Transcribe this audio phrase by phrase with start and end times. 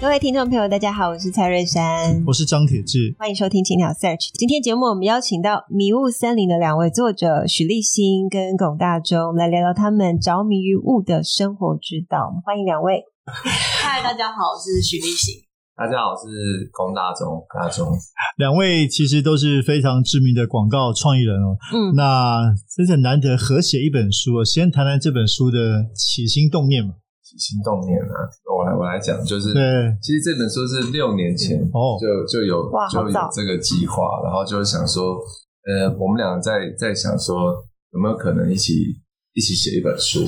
[0.00, 4.30] 各位听众朋友，大家好，我是蔡瑞山，我是张铁志，欢迎收听青鸟 Search。
[4.34, 12.34] 今天节目我们邀请到《迷雾森林》的两位作者许立新跟龚大中来聊聊他们着迷于雾的生活之道。
[12.44, 13.04] 欢迎两位。
[13.24, 15.40] 嗨，大家好，我是许立新。
[15.76, 17.40] 大家好，我是龚大中。
[17.48, 17.88] 大中，
[18.36, 21.56] 两位其实都是非常知名的广告创意人哦。
[21.72, 24.36] 嗯，那真是难得合写一本书。
[24.36, 26.94] 哦先谈谈这本书的起心动念嘛。
[27.36, 28.14] 起心动念啊，
[28.46, 29.52] 我来我来讲，就是，
[30.00, 35.18] 其实这本书是六年前哦，就就有就有这个计划，然后就想说，
[35.66, 37.52] 呃，我们俩在在想说
[37.92, 38.72] 有没有可能一起
[39.34, 40.20] 一起写一本书，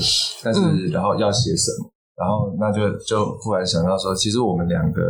[0.43, 5.01] 但是、嗯、然后要写什么，然后那就就忽然想到说，其实我们两个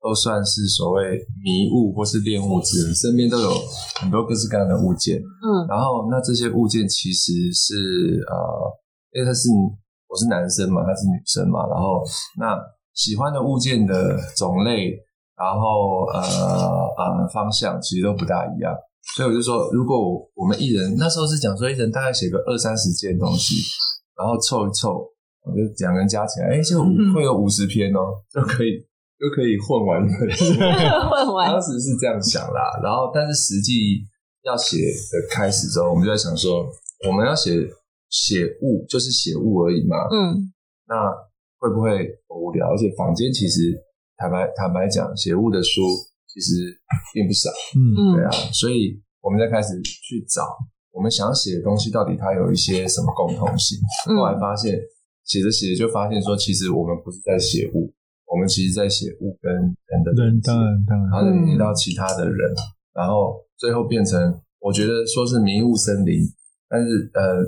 [0.00, 3.50] 都算是所谓迷雾或是恋物之人，身边都有
[4.00, 8.36] 很多各式各样的物件，嗯，然后那这些物件其实是呃，
[9.12, 9.48] 因为它是。
[10.12, 12.04] 我是男生嘛，她是女生嘛，然后
[12.38, 12.52] 那
[12.92, 14.92] 喜欢的物件的种类，
[15.34, 18.76] 然后呃呃方向其实都不大一样，
[19.16, 19.96] 所以我就说，如果
[20.34, 23.54] 我们一人那时候是讲说一人大概写个二三十件东西，
[24.14, 25.00] 然后凑一凑，
[25.46, 28.76] 我就两个人加起来，哎，就会有五十篇哦，就可以
[29.16, 30.04] 就可以混完。
[31.08, 34.04] 混完，当时是这样想啦，然后但是实际
[34.44, 36.66] 要写的开始之后，我们就在想说，
[37.08, 37.66] 我们要写。
[38.12, 40.52] 写物就是写物而已嘛，嗯，
[40.86, 41.08] 那
[41.56, 42.68] 会不会无聊？
[42.68, 43.72] 而且坊间其实
[44.18, 45.80] 坦白坦白讲，写物的书
[46.28, 46.76] 其实
[47.14, 50.44] 并不少，嗯，对啊，所以我们在开始去找
[50.92, 53.78] 我们想写的东西，到底它有一些什么共同性？
[54.10, 54.78] 嗯、后来发现
[55.24, 57.90] 写着写着就发现说，其实我们不是在写物，
[58.26, 62.60] 我们其实在写物跟人的连接，当然当然，然后连接到其他的人，嗯、
[62.92, 66.20] 然后最后变成我觉得说是迷雾森林，
[66.68, 67.40] 但是呃。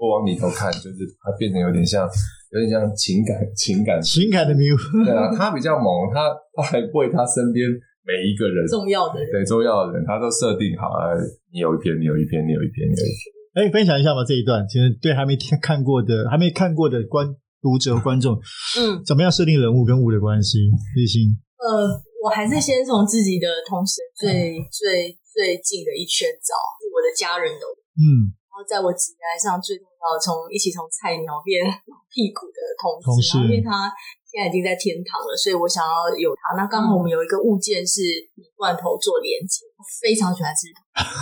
[0.00, 2.08] 我往里头看，就是它变成有点像，
[2.56, 4.76] 有点像情感、情感、情感的迷雾。
[5.04, 7.68] 对啊，他比较猛，他他还为他身边
[8.00, 11.20] 每一个人重要的人，对重要的人，他都设定好了。
[11.52, 13.22] 你有一篇，你有一篇，你有一篇，你有一篇。
[13.52, 17.28] 哎、欸，分享一下吧这一段，其实对还没看过的、还没看过的观
[17.60, 18.40] 读者和观众，
[18.80, 20.64] 嗯，怎么样设定人物跟物的关系？
[20.96, 21.84] 立新，呃，
[22.24, 26.56] 我还是先从自己的同事最最最近的一圈找，
[26.88, 27.68] 我的家人都
[28.00, 28.32] 嗯。
[28.64, 31.64] 在我职涯上最重要的，从一起从菜鸟变
[32.12, 33.92] 屁股的同事，同事，因为他
[34.26, 36.56] 现在已经在天堂了，所以我想要有他。
[36.56, 38.00] 那刚好我们有一个物件是
[38.34, 40.70] 米罐头做连接，我非常喜欢吃。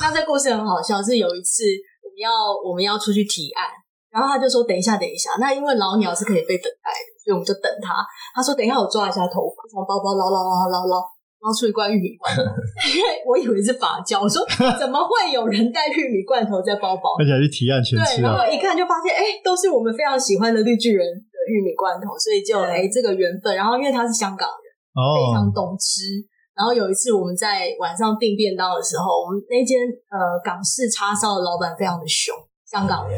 [0.02, 1.64] 那这故事很好笑，是有一次
[2.04, 2.30] 我们要
[2.64, 3.64] 我们要出去提案，
[4.10, 5.36] 然后他就说等一下等一下。
[5.40, 8.04] 那因为老鸟是可以被等待的，所以我们就等他。
[8.34, 11.02] 他说等一下我抓一下头发，从包包捞捞捞捞捞
[11.40, 11.46] 捞。
[11.46, 14.42] 然后出一罐玉米罐头，因 为我以为是发胶，我说
[14.78, 17.14] 怎么会有人带玉米罐头在包包？
[17.18, 18.18] 而且还是提案全吃啊！
[18.18, 23.54] 对，然后一看就发现，哎，都是我们非常喜欢的绿巨人的玉米罐头，所以就哎这个缘分。
[23.54, 24.66] 然后因为他是香港人，
[24.98, 26.02] 哦、非常懂吃。
[26.58, 29.78] 然后有一次我们在晚上订便当的时候，我们那间
[30.10, 32.34] 呃港式叉烧的老板非常的凶，
[32.66, 33.16] 香港人。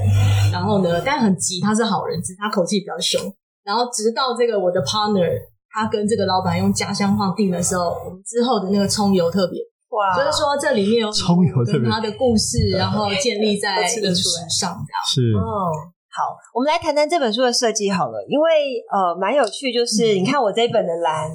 [0.53, 3.19] 然后呢，但很急，他是好人，只是他口气比较凶。
[3.65, 5.49] 然后直到这个我的 partner。
[5.73, 9.61] 他跟这个老板用家乡话订的时候，我们之后的那个葱油特别
[9.91, 11.89] 哇，就是说这里面有葱油特别。
[11.91, 15.01] 他的故事，然后建立在艺术上这样。
[15.07, 15.33] 是。
[15.39, 15.71] 哦，
[16.11, 21.31] 好，我们来谈谈这本书的设计好了，因为呃蛮有趣，就是你看我这一本的蓝，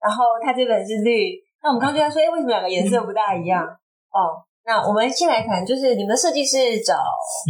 [0.00, 3.64] 然后他这本是绿，那我们刚刚就在说，哎，为什么两个颜色不大一样？
[3.64, 6.94] 哦，那我们先来谈，就是你们的设计是找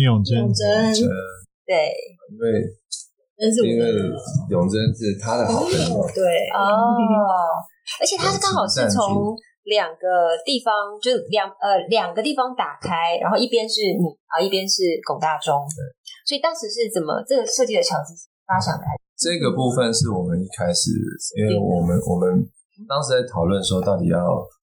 [0.05, 0.93] 永珍，永珍，
[1.67, 1.91] 对，
[2.31, 2.78] 因为。
[3.39, 3.87] 因为
[4.51, 6.51] 永珍是他的好朋友，对。
[6.51, 6.99] 哦，
[8.01, 9.31] 而且他是刚好是从
[9.71, 15.81] 两个地方，就两呃两个地方打开，然后一边是你啊，一边是龚大中，对，
[16.27, 18.11] 所以当时是怎么这个设计的巧思
[18.43, 18.85] 发想的？
[19.15, 20.91] 这个部分是我们一开始，
[21.39, 22.43] 因为我们我们
[22.89, 24.19] 当时在讨论说，到底要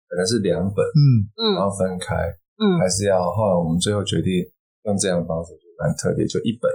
[0.07, 1.25] 可能是两本，嗯。
[1.41, 2.15] 嗯，然后分开，
[2.61, 4.45] 嗯，还是要后来我们最后决定
[4.83, 6.69] 用这样的方式，就蛮特别，就一本。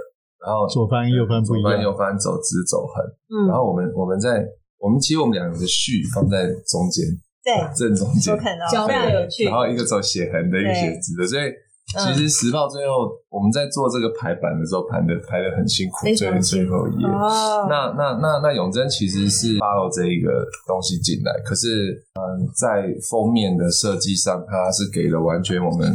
[0.45, 3.01] 然后左翻右翻不一样，左翻右翻走直走横。
[3.33, 4.45] 嗯，然后我们我们在
[4.77, 7.03] 我们其实我们两个的序放在中间，
[7.43, 9.45] 对，正中间，非常有趣。
[9.45, 11.49] 然后一个走写横的，一个写直的，所以
[11.97, 17.07] 其实时报最后我们在做这个排版的时候，排的排的很辛苦，最最后一页。
[17.07, 25.93] 哦、那那那那永贞其实是 follow 这一个东西进来，可是嗯，在封面的设计上，它是给了完全我们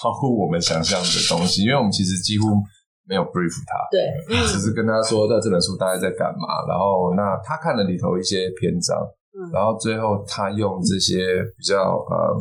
[0.00, 2.46] 超乎我们想象的东西，因为我们其实几乎
[3.08, 4.00] 没有 brief 他，对，
[4.46, 8.98] 只是跟他说在这本书大概在干嘛，然后那他看了里头一些篇章，
[9.32, 11.78] 嗯、然后最后他用这些比较
[12.08, 12.34] 呃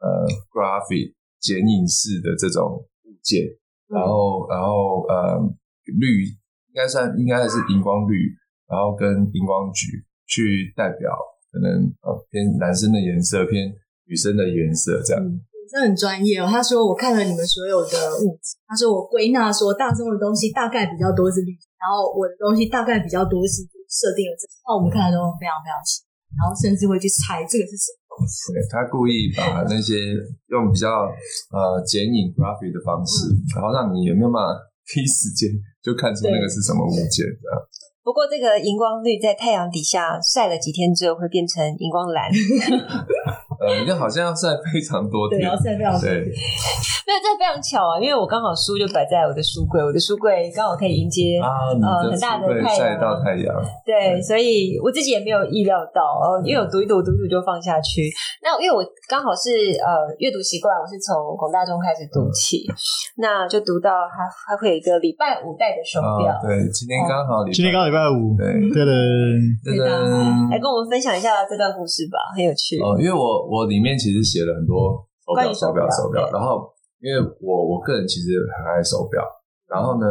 [0.00, 1.14] 呃 graphic。
[1.40, 2.66] 剪影式的这种
[3.04, 3.46] 物件，
[3.86, 5.38] 然后，然后，呃，
[5.86, 8.34] 绿应该算应该还是荧光绿，
[8.66, 9.86] 然后跟荧光橘
[10.26, 11.16] 去代表
[11.52, 13.72] 可能呃偏男生的颜色，偏
[14.08, 15.22] 女生的颜色这样。
[15.24, 15.38] 嗯，
[15.68, 16.48] 这很专业哦。
[16.48, 27.98] 他说我看了你们所有的物质，他说我归纳说大众的东西大概比较多是绿，然后我的东西大概比较多是设定了这，那我们看的都非常非常细，然后甚至会去猜这个是什么。
[28.50, 29.94] 对，他故意把那些
[30.50, 31.06] 用比较
[31.54, 34.58] 呃剪影 graphic 的方式，嗯、然后让你有没有办法
[34.90, 35.46] 第一时间
[35.78, 37.54] 就看出那个是什么物件这样。
[38.02, 42.26] 不过这个荧光绿在太阳底下晒了几天之后会变成荧光蓝。
[43.60, 46.24] 呃，那好像要晒非常多天，对，要晒非常多天。
[47.08, 53.48] 对，这非常巧啊，因为我刚好书就摆在我的书柜，我的书柜刚好可以迎接啊，呃很大的太阳晒到太阳。
[53.84, 58.12] 对，所以我自己也没有意料到，呃，因为我读一读读一读就放下去。
[58.44, 59.48] 那因为我刚好是
[59.80, 62.68] 呃阅读习惯，我是从广大中开始读起，
[63.16, 66.36] 那就读到还还会有一个礼拜五带的手表。
[66.44, 68.92] 对，今天刚好今天刚好礼拜五，对对的
[69.64, 69.88] 对的，
[70.52, 72.76] 来跟我们分享一下这段故事吧，很有趣。
[72.84, 76.68] 哦，因为我我里面其实写了很多手表手表手表，然后。
[77.00, 78.26] 因为我我个人其实
[78.58, 79.22] 很爱手表，
[79.70, 80.04] 然后呢，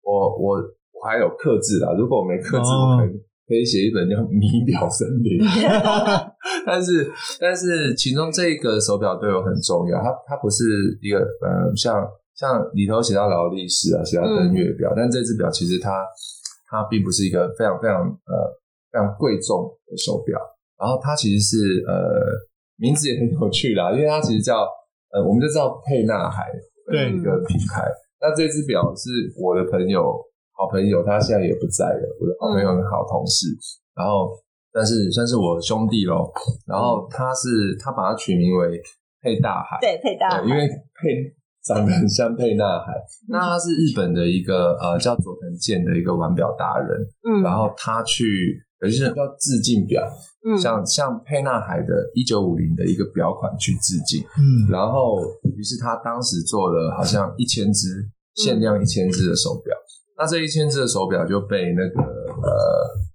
[0.00, 0.56] 我我
[0.96, 1.92] 我还有刻字啦。
[1.92, 3.12] 如果我没刻字，我可以
[3.46, 5.36] 可以写一本叫《米表森林》。
[6.64, 10.64] 但是但是其中这个手表对我很重要，它它不是
[11.02, 12.00] 一个呃像
[12.34, 15.92] 像里头写到劳力士啊，写到登月表，嗯、但这只表其实它
[16.70, 18.34] 它并不是一个非常非常呃
[18.90, 20.40] 非常贵重的手表，
[20.80, 22.24] 然后它其实是呃
[22.76, 24.66] 名字也很有趣啦，因为它其实叫。
[25.12, 26.48] 呃，我们就知道沛纳海
[26.86, 27.84] 的一个品牌。
[28.18, 30.00] 那这只表是我的朋友，
[30.52, 32.16] 好朋友，他现在也不在了。
[32.18, 34.32] 我的好朋友跟好同事，嗯、然后
[34.72, 36.32] 但是算是我兄弟喽。
[36.66, 38.80] 然后他是他把它取名为
[39.20, 42.94] 沛大海，对，沛大海，因为沛长得很像沛纳海。
[42.94, 46.98] 嗯、那他是日本的一个呃叫佐藤健的一个腕表达人，
[47.28, 48.64] 嗯，然后他去。
[48.82, 50.02] 有些人叫致敬表，
[50.44, 55.22] 嗯，像像沛纳海的一九五零的一个表款去致敬，嗯，然后
[55.56, 57.86] 于是他当时做了好像一千只
[58.34, 62.50] 限量一千只的手表，嗯、那这一千只的手表就被那个呃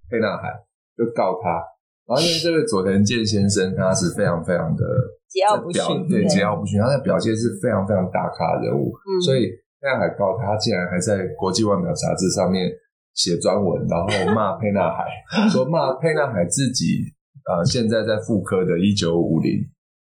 [0.08, 0.48] 沛纳海
[0.96, 1.60] 就告他，
[2.08, 4.84] 然后因为这位佐藤健先生他是非常非常的
[5.28, 6.24] 桀骜不驯，对。
[6.24, 12.72] 桀骜不驯，他在表界是非常非常大咖的人物，嗯，所以沛纳海告他，他竟然还在国际腕表杂志上面。
[13.18, 15.10] 写专文，然后骂沛纳海，
[15.50, 17.02] 说骂沛纳海自己，
[17.50, 19.58] 呃，现在在妇科的一九五零，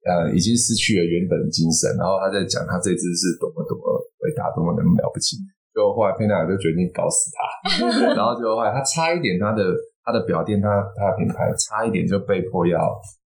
[0.09, 1.93] 呃，已经失去了原本精神。
[1.93, 3.85] 然后他在讲他这只是多么多么
[4.25, 5.37] 伟大，多么那么了不起。
[5.73, 9.61] 就后来沛纳海就决定搞死他， 然后就后来他差一点，他的
[10.03, 10.67] 他的表店，他
[10.97, 12.77] 他的品牌差一点就被迫要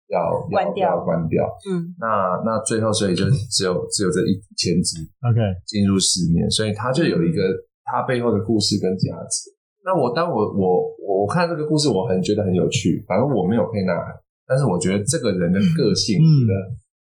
[0.09, 1.45] 要关掉，要关掉。
[1.69, 7.41] 嗯，那那最后所以就只有只有这一千只，OK，进入市面，所以他就有一个
[7.85, 9.53] 他背后的故事跟价值。
[9.85, 13.05] 那我当我我我看这个故事，我很觉得很有趣。
[13.07, 14.11] 反正我没有佩纳海，
[14.47, 16.53] 但是我觉得这个人的个性我觉得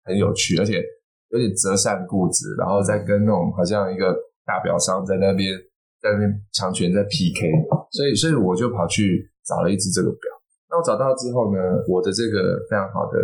[0.04, 0.84] 很有趣，嗯、而且
[1.30, 4.14] 有点折善固执，然后再跟那种好像一个
[4.44, 5.56] 大表商在那边
[6.02, 7.50] 在那边强权在 PK，
[7.90, 10.28] 所以所以我就跑去找了一只这个表。
[10.68, 13.18] 那我找到之后呢，我的这个非常好的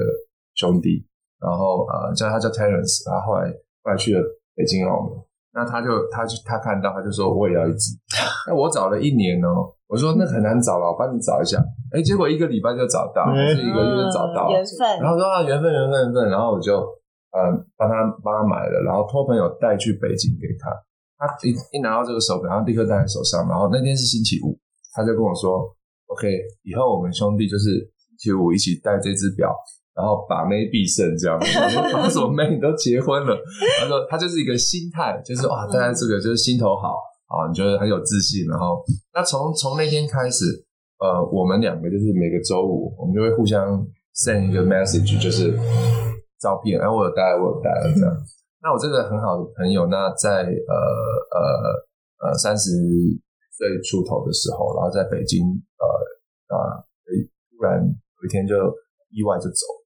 [0.55, 1.05] 兄弟，
[1.39, 3.53] 然后呃叫他叫 Terence，然后后来
[3.85, 4.23] 后来去了
[4.57, 5.19] 北京澳门。
[5.53, 7.97] 那他就他就他看到他就说我也要一只，
[8.47, 11.59] 那我找了一年哦，我说那很难找了，我帮你找一下，
[11.93, 14.99] 哎，结果一个礼拜就找到，是一个月就找到，缘分。
[15.01, 16.79] 然后说啊缘分缘分缘分，然后我就
[17.35, 20.71] 嗯帮他帮他买了，然后托朋友带去北京给他，
[21.19, 24.57] 他一一拿到这个手表，然后立刻戴在手上，然后那天是星期五，
[24.95, 25.67] 他就跟我说
[26.07, 26.31] ，OK，
[26.63, 27.75] 以后我们兄弟就是
[28.07, 29.55] 星期五一起戴这只表。
[30.01, 31.39] 然后把妹必胜这样，
[31.93, 33.37] 把什么妹你都结婚了。
[33.79, 36.97] 他说他就是一个心态，就是哇，大家这个就是心头好
[37.29, 38.49] 啊，你觉得很有自信。
[38.49, 40.65] 然后那从从那天开始，
[40.99, 45.53] 呃，我们两个就是每个周五，我们就会互相 send 一个 message，就是
[46.41, 46.81] 照片。
[46.81, 48.17] 然后我有带，我有带了这样。
[48.65, 50.75] 那我这个很好的朋友，那在呃
[51.37, 52.73] 呃呃三十
[53.53, 56.81] 岁出头的时候，然后在北京，呃啊，
[57.53, 58.55] 突然有一天就
[59.13, 59.80] 意外就走。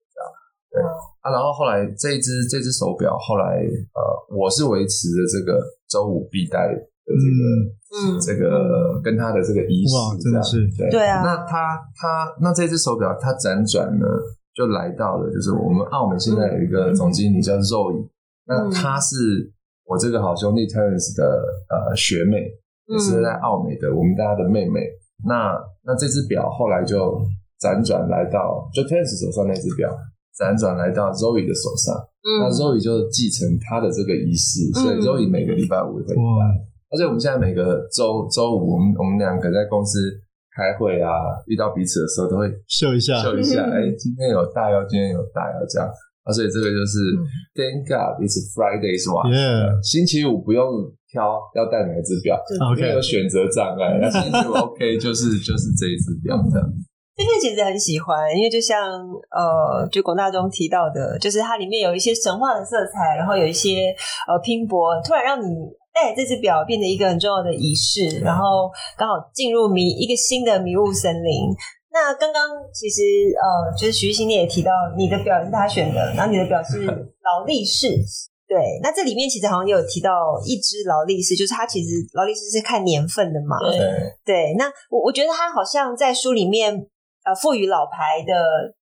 [0.74, 0.82] 对，
[1.22, 3.62] 啊，然后后来这一只这只手表后来
[3.94, 6.74] 呃，我是维持了这个周五必戴的
[7.06, 7.40] 这个
[7.94, 11.22] 嗯这个跟他的这个仪式，真的是对对啊。
[11.22, 14.06] 那他他那这只手表它辗转呢，
[14.52, 18.08] 就来到了就是我们澳门现在有一个总经理叫 Zoe，
[18.48, 19.14] 那他是
[19.86, 21.22] 我这个好兄弟 Terence 的
[21.70, 22.50] 呃学妹，
[22.88, 24.80] 也是在澳美的我们大家的妹妹。
[25.24, 25.54] 那
[25.84, 27.22] 那这只表后来就
[27.60, 29.88] 辗转来到就 Terence 手上那只表。
[30.38, 36.14] 辗转来到 Zoe 的手上，嗯、那 Zoe 就继承他的这个仪式，嗯、所以 Zoe 每个礼拜五会戴。
[36.14, 36.22] 哇
[36.90, 39.98] 而且我们现在每个周周五，我们我们两个在公司
[40.54, 41.10] 开会啊，
[41.46, 43.66] 遇到彼此的时候都会秀一下，秀一下。
[43.66, 45.90] 哎、欸，今天有戴哦，今天有戴哦，这样。
[46.22, 47.12] 而、啊、且这个就是
[47.52, 49.76] Thank God it's Friday 是吧，Yeah.
[49.82, 50.64] 星期五不用
[51.10, 52.38] 挑要戴哪一只表，
[52.78, 53.98] 没有选择障碍。
[54.00, 56.64] 那星期五 OK，就是就是这一只表这样。
[57.16, 63.94] 这件其实很喜欢，因为就像呃，就广大中提到的，就是它里面有一些神话的色彩，然后有一些
[64.26, 65.46] 呃拼搏，突然让你
[65.94, 71.54] 带这只表变成一个很重要的仪式，然后刚好进入迷一个新的迷雾森林。
[71.92, 73.02] 那刚刚其实
[73.38, 77.90] 呃，就是徐熙你也提到你的表是他选的，然后你的表是劳力士，
[78.48, 78.58] 对。
[78.82, 80.10] 那这里面其实好像也有提到
[80.44, 83.78] 一只劳力士，就是它其实劳力士是看年份的嘛，对。
[84.24, 86.88] 对，那我我觉得它好像在书里面。
[87.24, 88.32] 呃，赋予老牌的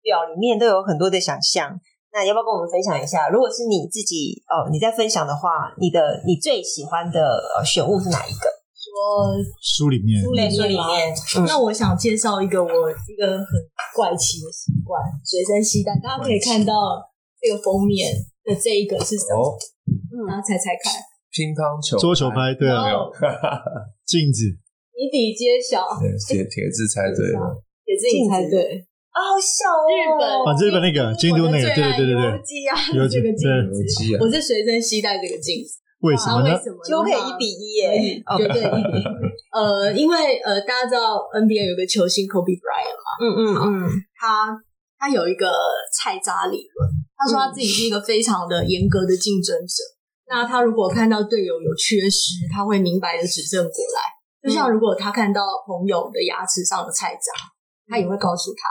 [0.02, 1.70] 表里面都有很多的想象，
[2.12, 3.28] 那要不要跟我们分享一下？
[3.28, 7.20] 如果是你自己哦，你在分享的话，你的你最喜欢的
[7.56, 8.50] 呃选物是哪一个？
[8.82, 11.14] 说书里面，书里面。
[11.46, 13.46] 那我想介绍一个我一个很
[13.94, 15.94] 怪奇的习惯，随身携带。
[16.02, 16.74] 大家可以看到
[17.40, 18.12] 这个封面
[18.44, 19.56] 的这一个是什么？
[20.12, 20.92] 嗯，大家猜猜看。
[21.30, 22.84] 乒乓球桌球拍，对啊，
[24.04, 24.44] 镜子。
[24.92, 25.86] 谜底揭晓，
[26.28, 27.62] 铁铁子猜对了。
[28.08, 28.86] 也自己猜对。
[29.12, 29.84] 啊，好小哦！
[29.92, 30.24] 日本。
[30.24, 36.56] 啊，日本那个京都那个，对对对对对，有机啊，有这个镜子，我是随身携带这个镜子，为什么呢？
[36.88, 39.04] 就可以一比一耶，绝对一比一。
[39.52, 43.44] 呃，因为呃，大家知道 NBA 有个球星 Kobe Bryant 嘛，嗯嗯
[43.84, 44.56] 嗯，他
[44.98, 45.52] 他有一个
[45.92, 49.84] 菜渣理论，他说他自己是一个非常的严格的竞争者。
[50.26, 54.00] 那他如果看到队友有缺失，他会明白的指正过来。
[54.42, 57.51] 就像如果他看到朋友的牙齿上的菜渣。
[57.92, 58.64] 他也会告诉他，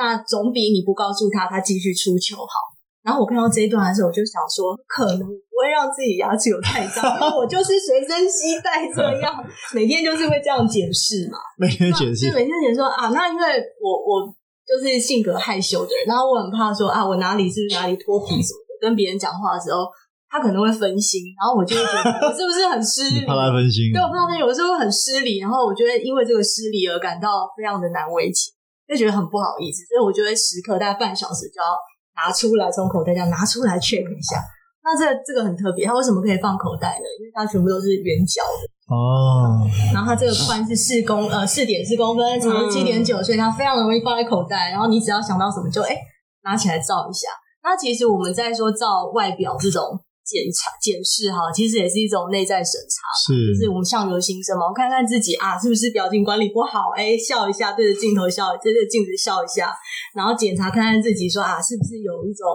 [0.00, 2.72] 那总比你不告诉他，他继续出球好。
[3.04, 13.44] 然后我看到这一段的时候，我就想说，可能不会让自己牙齿有太脏，因为我就是随身携带这样，每天就是会这样解释嘛， 每天检视，每天检视说啊，那因为
[13.82, 14.32] 我我
[14.64, 19.84] 就是性格害羞的人，然后我很怕说啊，我哪里是不是哪里脱皮什么的，跟别人讲话的时候，
[20.30, 23.26] 他可能会分心，然后我就会觉得我是不是很失礼？
[23.26, 28.54] 怕他分心，对，我怕他分心，有的时候会很失礼，然后我觉得因为这个失礼而感到非常的难为情。
[28.88, 31.72] 就觉得很不好意思，所以我就会时刻大概半小时就要
[32.16, 34.42] 拿出来，从口袋这样拿出来 check 一下。
[34.84, 37.06] 那这这个很特别，它为什么可以放口袋呢？
[37.20, 39.62] 因为它全部都是圆角的哦。
[39.94, 44.70] 然后它这个宽是四公呃四点四公分，长是七点九，所以它非常容易放在口袋。
[44.70, 45.98] 然后你只要想到什么就哎、欸、
[46.42, 47.28] 拿起来照一下。
[47.62, 50.00] 那其实我们在说照外表这种。
[50.24, 54.70] 检查、检视哈，其实也是一种内在审查，是，就是我们相由心生嘛。
[54.70, 56.94] 我看看自己啊，是不是表情管理不好？
[56.96, 59.74] 哎、欸，笑一下，对着镜头笑，对着镜子笑一下，
[60.14, 62.46] 然后检查看看自己说，说啊，是不是有一种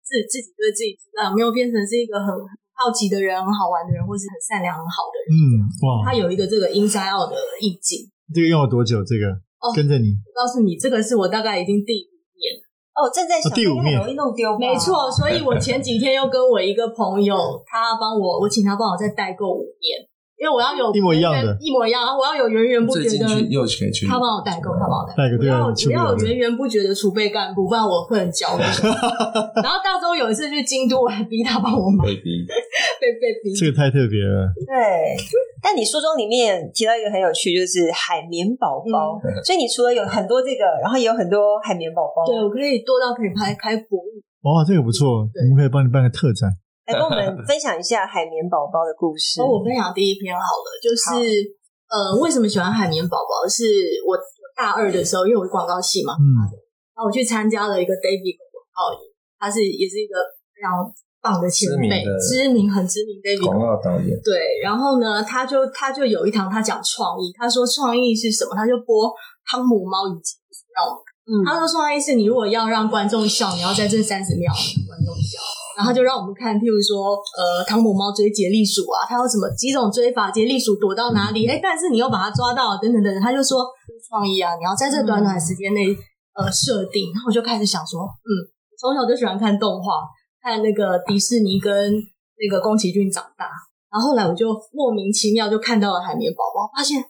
[0.00, 2.30] 自自己对自己啊，没有变成是一个很
[2.78, 5.34] 好奇的人、很好玩的人，或是很善良、很好的人。
[5.34, 5.42] 嗯，
[5.82, 8.06] 哇，他有一个这个 inside out 的意境。
[8.32, 9.02] 这个用了多久？
[9.02, 9.26] 这个
[9.58, 12.11] 哦，跟着你，我告诉你，这个是我大概已经第。
[12.94, 14.58] 哦，正在想第五面，容易弄丢。
[14.58, 20.06] 没错，所以我前几天又跟我一个朋友，他帮我，我请他帮我再代购五面，
[20.42, 23.40] 因为我要有一模一样的，一模一样，我要有源源不绝的。
[23.46, 25.38] 又可以去，他帮我代购，他帮我代购。
[25.38, 28.62] 不要，有源源不绝的储备干部，不然我会很焦虑。
[29.62, 32.42] 然后大周有一次去京都，我还逼他帮我买，被逼，
[32.98, 33.54] 被被逼。
[33.54, 34.50] 这个太特别了。
[34.66, 35.14] 对。
[35.62, 39.22] 但你书中里面提到一个很有趣，就是海绵宝宝。
[39.22, 42.26] 嗯、所以你除了有很多这个，然后也有很多海绵宝宝。
[42.26, 44.18] 对，我可以多到可以拍开博物。
[44.42, 46.50] 哇，这个不错，我们可以帮你办个特展。
[46.90, 49.40] 来跟我们分享一下海绵宝宝的故事。
[49.40, 51.54] 哦，我分享第一篇好了，就是
[51.88, 53.48] 呃，为什么喜欢海绵宝宝？
[53.48, 53.64] 是
[54.06, 54.18] 我
[54.56, 56.26] 大二的时候，因为我是广告系嘛，嗯，
[56.94, 60.18] 然后我去参加了一个 David 广告营，他是也是一个
[60.54, 60.92] 非常。
[61.22, 64.10] 棒的前辈，知名很知名的广告导演。
[64.24, 68.56] 对，然后呢，他就他就有一堂他讲创意，他说创意是什么？
[68.56, 69.08] 他就播
[69.46, 71.14] 汤姆猫与杰克让我们看。
[71.30, 75.38] 嗯，他说创意是你如果要让观众笑，你要在这三十秒让观众笑。
[75.76, 80.30] 然后就让我们看，譬如说，呃，汤姆猫追杰利鼠啊，它有什么几种追法？
[80.30, 81.46] 杰利鼠躲到哪里？
[81.46, 83.22] 哎、嗯，但是你又把它抓到，等等等等。
[83.22, 83.64] 他就说
[84.08, 85.94] 创意啊，你要在这短短的时间内
[86.34, 87.12] 呃设定。
[87.12, 88.52] 然后我就开始想说，嗯。
[88.82, 90.02] 从小就喜欢看动画，
[90.42, 91.70] 看那个迪士尼跟
[92.34, 93.46] 那个宫崎骏长大。
[93.92, 97.00] 然后后来我就莫名其妙就看到了海绵宝宝，发现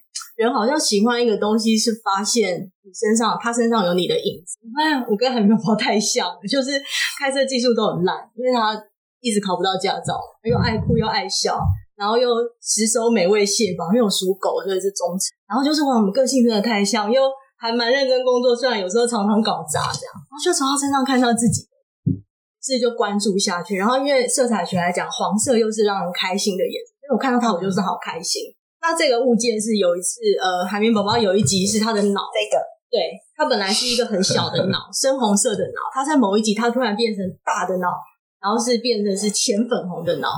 [0.43, 4.59] 人好像喜欢一个东西，是发现你身上他身上有你的影子。
[4.63, 6.73] 我发现我跟海绵宝宝太像了， 就是
[7.19, 8.75] 开车技术都很烂，因为他
[9.21, 11.59] 一直考不到驾照，又爱哭又爱笑，
[11.97, 12.29] 然后又
[12.61, 15.33] 十手美味蟹堡，因为我属狗，所以是忠诚。
[15.49, 17.23] 然后就是哇，我们个性真的太像，又
[17.57, 21.69] 还蛮认真工作，虽然有时候常常搞砸这样，然后就从他身上看到自己。
[22.63, 28.41] 自己就关注下去，然后因为色彩学来讲，黄色又是让人开心的颜色，因为我看到他，我就是好开心。
[28.83, 32.61] 那这个物件是有一次，呃，海绵宝宝有一集是它的脑，这个
[32.91, 37.89] 对，它本来是一个很小的脑， 深红色的脑，它在某一集它突然变成大的脑，
[38.43, 40.29] 然后是变成是浅粉红的脑。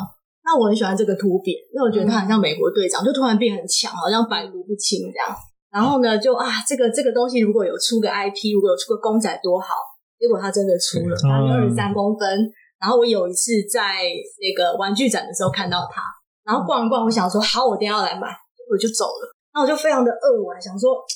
[0.44, 5.34] 那我很喜欢这个突变，因为我觉得它很像美国队长，就突然变很强，好像百毒不侵这样。
[5.72, 9.68] 然后呢，就啊，这个这个东西如果有出个 IP，如果有出个公仔多好。
[10.16, 12.40] 结果它真的出了，它有二十三公分。
[12.40, 13.98] 嗯、然后我有一次在
[14.40, 16.00] 那个玩具展的时候看到它，
[16.44, 18.28] 然后逛一逛，我想说好，我等一下要来买，
[18.70, 19.34] 我就走了。
[19.54, 20.96] 那我就非常的扼腕，想说。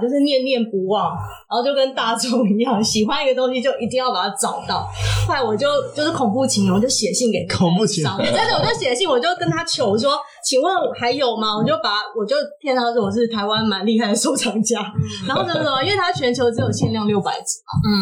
[0.00, 1.12] 就是念念不忘，
[1.46, 4.88] 然后就跟大众一样，喜欢一个东西就一定要把它找到。
[5.28, 11.54] 后来我就就是恐怖情人，我就写信给恐怖情人，真的我就写信，我就跟他求说，请问还有吗？
[11.54, 17.92] 我就把我就骗他说我是台湾蛮厉害的收藏家，嗯、然后怎么怎么，因为他全球只有限量六百只嘛，嗯，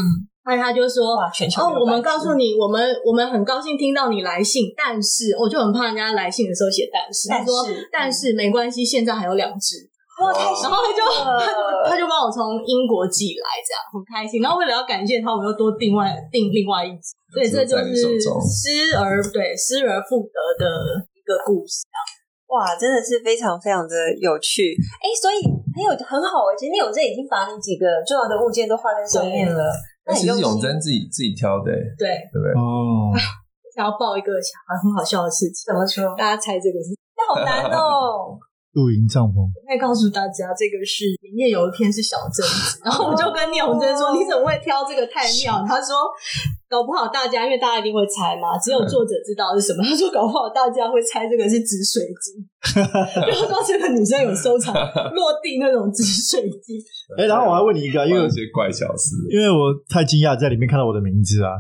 [0.45, 7.53] 后来他就说哇，全球哦，我们告诉你，我们我们很高兴听到你来信，但是我就很怕人家来信的时候写但是，他说
[7.93, 9.89] 但是没关系，现在还有两只。
[10.21, 10.29] 哇！
[10.31, 11.59] 然后他就他就
[11.89, 14.43] 他就帮我从英国寄来，这样很开心。
[14.43, 17.15] 然后为了要感谢他，我又多订外订另外一只。
[17.33, 21.99] 所以这就是失而对失而复得的一个故事啊！
[22.53, 24.77] 哇，真的是非常非常的有趣。
[25.01, 25.41] 哎，所以
[25.73, 29.73] 很有很好哎，其实你有这已经把你几个重要的物件都画在上面了。
[30.07, 32.53] 那其实永贞自己自己挑的，对对不对？
[32.59, 33.13] 哦，
[33.75, 34.33] 想要报一个
[34.83, 36.15] 很好笑的事情，怎么说？
[36.17, 36.91] 大家猜这个是？
[37.17, 38.39] 那好难哦。
[38.73, 46.09] 露营帐篷，我可以告诉大家，这个是里面有一篇是小镇子，然后我就跟聂永贞说：“你怎么会挑这个太妙？”他说
[46.73, 49.85] ：“搞不好大家，因为大家一定会猜嘛， 只有作者知道是什么。
[49.87, 52.41] ”他说：“搞不好大家会猜这个是紫水晶，
[53.29, 54.73] 就说这个女生有收藏
[55.13, 56.81] 落地那种紫水晶。”
[57.21, 61.53] 哎，然后我还问你一个，因为有些怪小事，因为我太惊讶在里面看到我的名字啊，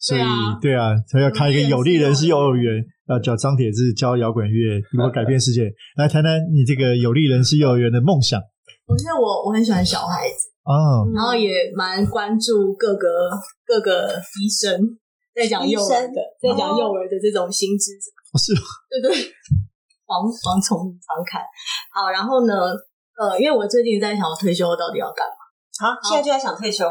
[0.00, 0.20] 所以
[0.62, 2.82] 对啊，他要开一个有力人士幼儿园。
[3.08, 5.72] 要教张铁志教摇滚乐，如何改变世界？
[5.96, 8.38] 来谈谈你这个有力人士幼儿园的梦想。
[8.84, 13.08] 我现在我我很喜欢小孩子哦，然后也蛮关注各个
[13.64, 14.78] 各个医生
[15.34, 18.12] 在讲幼儿的，在讲幼儿的这种新知识。
[18.28, 18.60] 哦，是吗？
[18.90, 19.32] 对对，
[20.04, 21.40] 黄黄虫常看。
[21.90, 22.68] 好，然后呢，
[23.16, 25.88] 呃，因为我最近在想，我退休到底要干嘛？
[25.88, 26.84] 啊，现在就在想退休。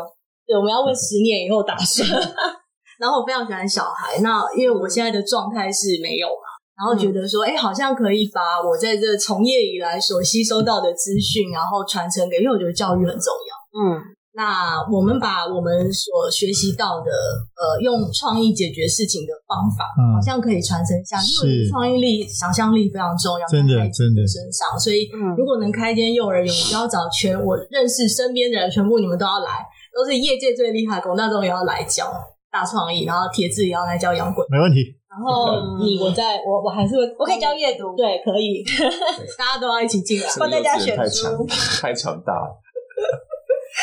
[0.48, 2.10] 对，我们要问十年以后打算。
[2.98, 13.57] 然后我非常喜欢小孩，那因为我现在的状态是没有嘛，然后觉得说，哎、嗯，好像可以把我在这从业以来所吸收到的资讯，然后传承给，因为我觉得教育很重要。
[13.74, 14.00] 嗯，
[14.34, 21.48] 那我们把我们所学习到的，呃，用创意解决事情的方法，嗯、好像可以传承下去。
[21.48, 24.78] 因为创意力、想象力非常重要，真的真的身上。
[24.80, 32.12] 所以，如果能开一间幼儿园，我就要找全我认识身边的人，全部你们都要来，都是业界最厉害，龚大中也要来教。
[32.50, 34.96] 大创意，然后铁子也要来教摇滚，没问题。
[35.12, 38.64] 然后你，我在我我还是会，我可以教阅读，对，可以，
[39.38, 41.46] 大家都要一起进来，帮大家选书，
[41.82, 42.62] 太强大了。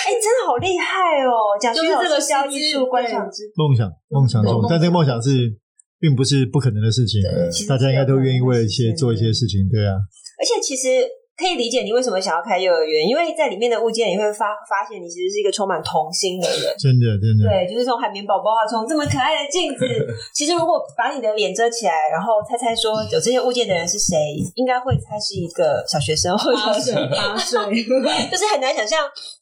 [0.05, 1.57] 哎，真的好厉害哦！
[1.61, 5.57] 讲就是这个教艺术观想之梦想，梦想中，但这个梦想是
[5.99, 7.21] 并不是不可能的事情，
[7.67, 9.95] 大家应该都愿意为了一些做一些事情，对啊。
[10.39, 11.09] 而且其实。
[11.37, 16.71] 可以理解你为什么想要开幼儿园，因为在里面的物件你会发发现，你其实是一个充满童心的人。
[16.79, 17.51] 真的，真的。
[17.51, 19.83] 对，就是从海绵宝宝啊，从这么可爱的镜子，
[20.33, 24.15] 其实如果把你的脸遮起来，然后猜猜说有这些物件的人是谁，
[24.55, 27.59] 应该会猜是一个小学生或者是八岁，
[28.31, 29.01] 就是很难想象。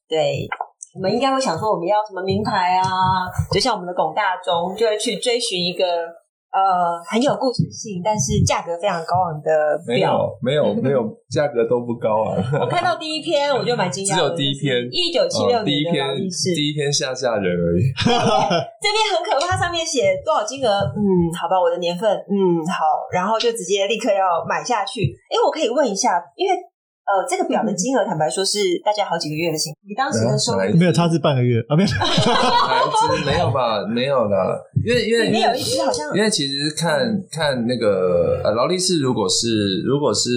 [0.08, 0.48] 对，
[0.94, 5.84] 我们应该会想说我们要什么名牌啊，就像我们的巩大中就会去追寻一个。
[6.52, 11.00] 呃，很有故事性，但是价格非常高昂的表，没有，没有，没有，
[11.32, 12.36] 价格都不高啊。
[12.60, 16.04] 我看到第一篇我就蛮惊讶，只有第一篇，一九七六年第一篇，
[16.54, 17.82] 第一篇吓吓人而已。
[18.04, 20.68] 这边很可怕，上面写多少金额？
[20.92, 25.00] 嗯，好吧，我的年份，嗯，好，然后就直接立刻要买下去。
[25.32, 26.54] 哎，我可以问一下，因为。
[27.04, 29.74] 呃，这个表的金额，坦白说是大家好几个月的薪。
[29.82, 31.90] 你当时的收入没有，他是半个月啊，没有，
[33.26, 33.84] 没有吧？
[33.88, 34.36] 没有的，
[34.84, 40.30] 因为因为里面有一只好像，因为其实看看那个呃劳力士，如果是如果是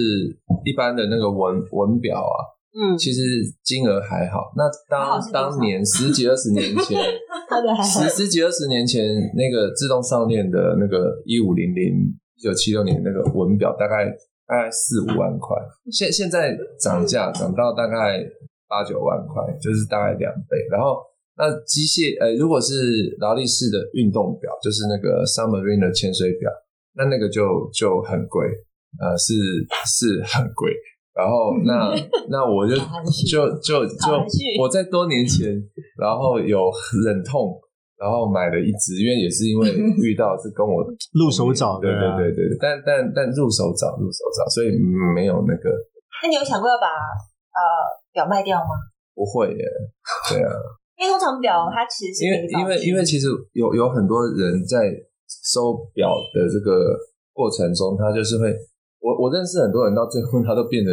[0.64, 2.36] 一般的那个文文表啊，
[2.74, 3.20] 嗯，其实
[3.62, 4.52] 金额还好。
[4.56, 7.00] 那当当年十几二十年前，
[7.82, 9.02] 十十几二十年前
[9.34, 14.04] 那个自动上链的那个一五零零一九七六年那个文表，大概
[14.46, 15.56] 大概四五万块。
[15.90, 18.22] 现现在涨价涨到大概
[18.68, 20.58] 八九万块，就是大概两倍。
[20.70, 20.98] 然后
[21.36, 22.74] 那机械呃，如果是
[23.20, 26.50] 劳力士的运动表，就是那个 Submarine 的潜水表，
[26.96, 28.48] 那那个就就很贵，
[28.98, 29.34] 呃，是
[29.84, 30.72] 是很贵。
[31.16, 31.96] 然后那
[32.28, 32.76] 那我就
[33.28, 34.12] 就就就
[34.60, 35.48] 我在多年前，
[35.96, 36.68] 然后有
[37.04, 37.56] 忍痛，
[37.96, 39.72] 然后买了一只，因为也是因为
[40.04, 40.84] 遇到是跟我
[41.16, 44.72] 入手早，对对对对，但但但入手早入手早，所以
[45.14, 45.72] 没有那个。
[46.22, 47.60] 那你有想过要把呃
[48.12, 48.76] 表卖掉吗？
[49.14, 49.64] 不会耶，
[50.28, 50.52] 对啊，
[50.98, 54.92] 因为通常表它其实是因为因为因为其实有有很多人在
[55.28, 56.96] 收表的这个
[57.32, 58.54] 过程中，他就是会。
[58.98, 60.90] 我我认识很多人，到最后他都变成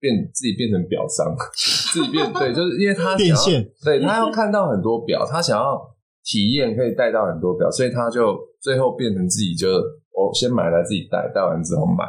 [0.00, 1.30] 变自己变成表商，
[1.94, 5.78] 自己变对，就是因为他想要，对他要看到很多表，他想要
[6.24, 9.68] 体验可以带到很多表，所以他就最后变成自己就
[10.10, 12.02] 我先买来自己戴，戴完之后买，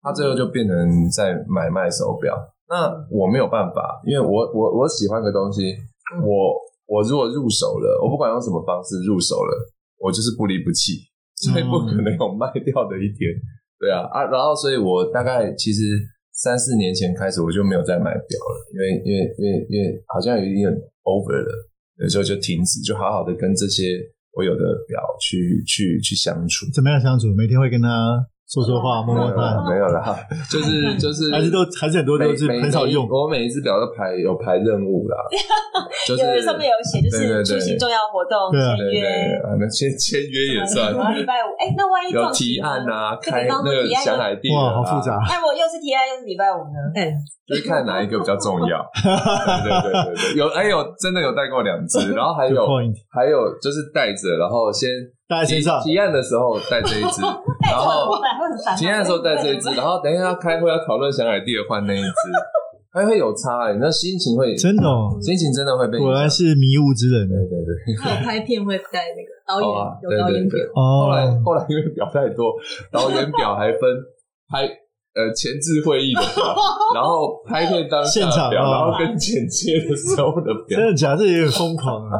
[0.00, 0.76] 他最后就变成
[1.10, 2.36] 在买卖手表。
[2.68, 5.74] 那我没有办法，因为我我我喜欢的东西，
[6.22, 6.54] 我
[6.90, 9.54] 我如果入手了，我不管用什么方式入手了，
[9.94, 11.06] 我就是不离不弃，
[11.38, 13.30] 所以不可能有卖掉的一天。
[13.78, 16.02] 对啊啊，然后所以我大概其实
[16.34, 20.66] 三四年前开始我就没有再买表了，因为因为因为因为好像有一点
[21.06, 21.52] over 了，
[22.02, 23.94] 有时候就停止，就好好的跟这些
[24.32, 26.66] 我有的表去去去相处。
[26.74, 27.32] 怎么样相处？
[27.38, 27.88] 每天会跟他。
[28.50, 30.02] 说说话，摸摸它，没有啦，
[30.50, 33.06] 就是就是， 还是都还是很多都是很少用。
[33.08, 35.14] 我每一只表都排有排任务啦，
[36.04, 39.06] 就是上面有写，就是出行重要活动签约，
[39.54, 40.90] 那签签约也算。
[41.14, 45.14] 礼拜五，哎，那万一有提案啊，开那个想海地哇，好复杂。
[45.30, 47.14] 哎，我又是提案又是礼拜五呢，嗯，
[47.46, 48.82] 就是看哪一个比较重要。
[48.98, 52.66] 对对对对对，有哎有真的有带过两只，然后还有
[53.14, 54.90] 还有就是带着，然后先。
[55.30, 55.80] 带身上。
[55.80, 57.22] 提案的时候带这一只，
[57.62, 58.10] 然后
[58.76, 62.10] 提案的时候带这一只，然后等一下要开会要讨论想买第二换那一只，
[62.92, 64.82] 还会有差哎，那心情会真的，
[65.22, 65.98] 心情真的会被。
[65.98, 67.96] 果然是迷雾之人，对对对。
[68.02, 69.70] 还有拍片会带那个 导演
[70.02, 72.52] 有导演表，后来后来因为表太多，
[72.90, 73.80] 导演表还分
[74.50, 74.66] 拍
[75.14, 76.54] 呃前置会议的表，
[76.94, 81.18] 然后拍片当现场表，然后跟剪接的时候的表，真的假的？
[81.18, 82.18] 这也很疯狂啊。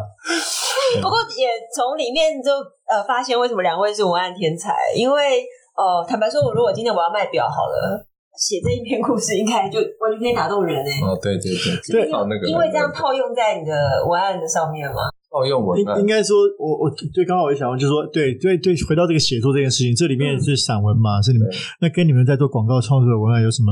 [1.03, 2.50] 不过也从里面就
[2.88, 5.44] 呃发现为什么两位是文案天才，因为
[5.76, 10.90] 呃坦白说，我如果今天我要卖表好了，写这一篇故事应该就完全可以打动人哎。
[11.07, 11.53] 哦，对对
[11.87, 13.72] 对，对，那个因为这样套用在你的
[14.09, 15.07] 文案的上面吗？
[15.31, 21.20] 套用文案，应该说我我对刚好我想问，就是说对对对，回到这个写作这件事情，这里面是散文嘛？
[21.22, 21.46] 是你们
[21.81, 23.70] 那跟你们在做广告创作的文案有什么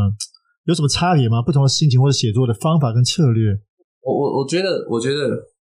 [0.67, 1.43] 有什么差别吗？
[1.43, 3.51] 不同的心情或者写作的方法跟策略？
[4.03, 5.25] 我我我觉得我觉得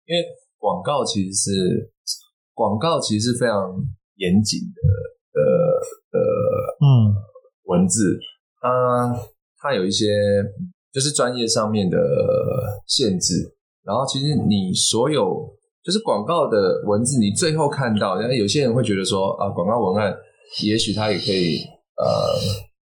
[0.06, 0.24] 因为。
[0.64, 1.92] 广告其实是
[2.54, 3.76] 广告，其实是非常
[4.16, 4.80] 严谨的
[5.38, 5.42] 呃
[6.16, 6.18] 呃
[6.80, 6.88] 嗯。
[7.66, 8.18] 文字，
[8.60, 8.68] 它
[9.58, 10.06] 它有一些
[10.92, 11.98] 就是专业上面的
[12.86, 15.50] 限制，然后其实你所有
[15.82, 20.14] 就是广告的文字，你最后看到，然后有些人会觉得说啊，广告文案
[20.62, 21.56] 也许它也可以
[21.96, 22.04] 呃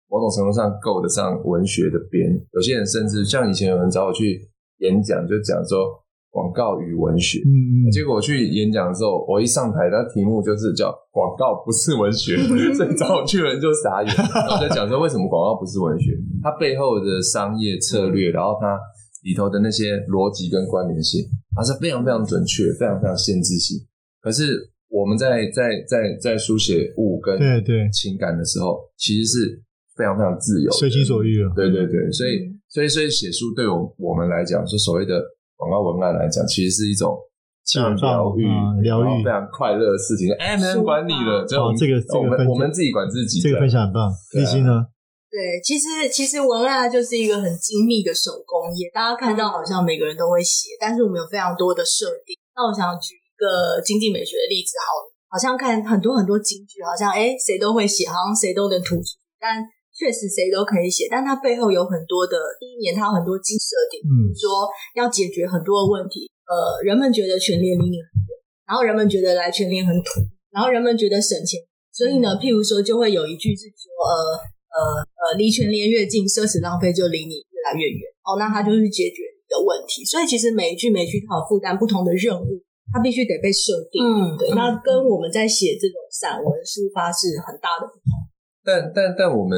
[0.10, 6.05] 某种程度上够得上文学的边，有些人甚至像以前有人找我去演讲，就讲说。
[6.36, 12.36] 广告与文学，嗯，结果我去演讲的时候，我一上台，那题目就是叫“广告不是文学”，
[12.76, 14.12] 所以找我去的人就傻眼。
[14.12, 16.12] 我在讲说，为什么广告不是文学？
[16.44, 18.78] 它背后的商业策略，然后它
[19.24, 21.24] 里头的那些逻辑跟关联性，
[21.56, 23.80] 它是非常非常准确，非常非常限制性。
[24.20, 29.64] 可是我们在在在在书写物跟对对情感的时候，其实是
[29.96, 31.54] 非常非常自由，随心所欲了。
[31.56, 35.24] 对对对，所以所以所以写书对我我们来讲，是所谓的。
[35.56, 37.18] 广告文案来讲，其实是一种
[38.02, 38.46] 疗愈、
[38.84, 40.32] 疗愈、非常快乐的事情。
[40.36, 43.40] 哎，没人管你了，就这个我们我们自己管自己。
[43.42, 44.86] 这个分享很棒，立新呢？
[45.32, 48.90] 对，其实其实文案就是一个很精密的手工业。
[48.94, 52.36] 大家看到好像每个人都会写，但是我们有非常多的设定。
[52.56, 59.64] 那我想举一个经济美学的例子，好了，好像看很多很多金句，好像哎谁都会写，好像谁都能吐出，但。
[59.96, 62.36] 确实谁都可以写，但它背后有很多的。
[62.60, 66.28] 第一年，它有很多基设定，嗯，说要解决很多的问题。
[66.46, 68.30] 呃，人们觉得全联离你很远，
[68.68, 71.58] 然后人们觉得来全联很土，然后人们觉得省钱，
[71.96, 74.14] 所以呢，譬如说就会有一句是说，呃
[74.76, 78.04] 呃呃，离全联越近，奢侈浪费就离你越来越远。
[78.22, 80.04] 哦，那它就是解决你的问题。
[80.04, 84.04] 所以其实每一句每一句它有负担不同的任务，它必须得被设定。
[84.04, 84.52] 嗯，对。
[84.52, 88.12] 那跟我们在写这种散文抒发是很大的不同。
[88.66, 89.56] 但但但我们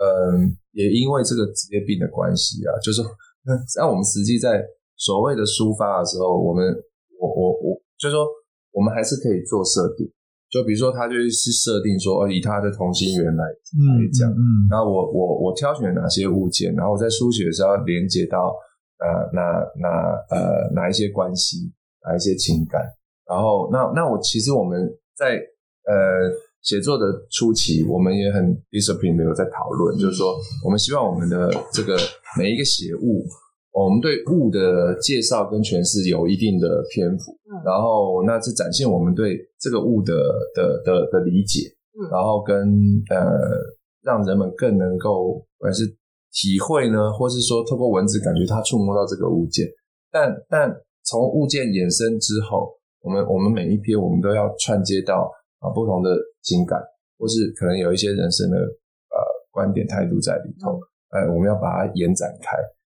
[0.00, 3.02] 嗯，也因为这个职业病的关系啊，就是
[3.76, 4.64] 那我们实际在
[4.96, 6.72] 所谓的抒发的时候，我们
[7.20, 8.26] 我我我，就是说
[8.72, 10.10] 我们还是可以做设定，
[10.48, 18.56] 就比如说他就是设定说，哦，以他的同心圆来来讲，嗯，然后我我我挑选哪些物件，然后我在书写的时候要连接到
[19.04, 19.42] 呃哪
[19.76, 21.70] 哪呃哪一些关系，
[22.08, 22.80] 哪一些情感，
[23.28, 25.36] 然后那那我其实我们在
[25.84, 26.48] 呃。
[26.62, 31.96] 写作的初期，我们也很 discipline 的有在讨论，就是说，我们希望我们的这个
[32.38, 33.24] 每一个写物，
[33.72, 37.32] 我们对物的介绍跟诠释有一定的篇幅，
[37.64, 40.12] 然后那是展现我们对这个物的
[40.54, 41.60] 的的的理解，
[42.12, 42.54] 然后跟
[43.08, 43.16] 呃
[44.02, 45.86] 让人们更能够，还是
[46.30, 49.66] 体会呢，或是说透过文字感觉他触摸到这个物件，
[50.12, 50.70] 但但
[51.04, 52.68] 从物件衍生之后，
[53.00, 55.32] 我们我们每一篇我们都要串接到。
[55.60, 56.10] 啊，不同的
[56.42, 56.80] 情感，
[57.18, 59.16] 或是可能有一些人生的呃
[59.52, 60.80] 观点态度在里头，
[61.12, 62.56] 哎，我们要把它延展开。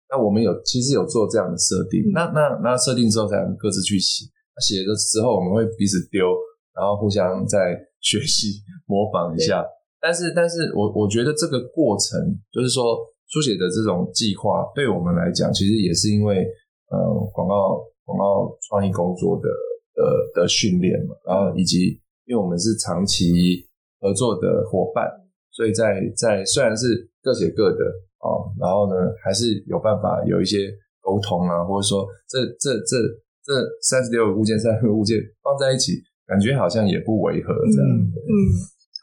[0.09, 4.27] 那我们有其实有做这样的设定，嗯、那那那设定之后才能各自去写。
[4.61, 6.29] 写的时候我们会彼此丢，
[6.77, 9.64] 然后互相再学习模仿一下。
[9.98, 12.20] 但是，但是我我觉得这个过程，
[12.53, 16.46] 就是说书写的这种计划，对我们来讲，其实也是因为
[16.90, 16.98] 呃
[17.33, 19.48] 广告广告创意工作的
[19.94, 21.98] 的的训练嘛，然后以及。
[22.33, 23.61] 因为我们是长期
[24.01, 25.05] 合作的伙伴，
[25.51, 27.85] 所以在在虽然是各写各的
[28.25, 32.97] 哦，然后呢，还是有办法有一些沟通啊，或者说这这这
[33.45, 37.87] 这三十六个物件、三十个物件放在一起，感觉好像也不违和这样。
[37.92, 38.33] 嗯，嗯